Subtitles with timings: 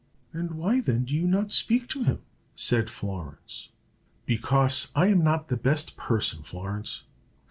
[0.33, 2.23] "And why, then, do you not speak to him?"
[2.55, 3.69] said Florence.
[4.25, 7.03] "Because I am not the best person, Florence.